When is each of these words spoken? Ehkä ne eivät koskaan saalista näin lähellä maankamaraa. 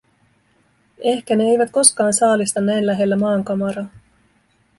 Ehkä 1.03 1.35
ne 1.35 1.43
eivät 1.43 1.71
koskaan 1.71 2.13
saalista 2.13 2.61
näin 2.61 2.85
lähellä 2.87 3.15
maankamaraa. 3.15 3.85